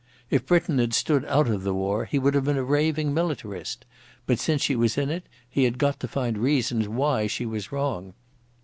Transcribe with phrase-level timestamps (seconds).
[0.31, 3.85] If Britain had stood out of the war he would have been a raving militarist,
[4.25, 7.71] but since she was in it he had got to find reasons why she was
[7.71, 8.15] wrong.